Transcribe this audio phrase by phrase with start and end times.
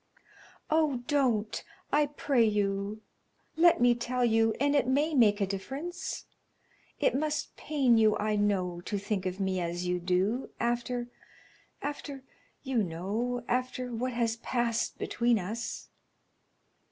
[0.71, 1.03] "Oh!
[1.05, 1.63] don't!
[1.93, 3.03] I pray you.
[3.55, 6.25] Let me tell you, and it may make a difference.
[6.99, 11.09] It must pain you, I know, to think of me as you do, after
[11.83, 12.23] after
[12.63, 15.89] you know; after what has passed between us."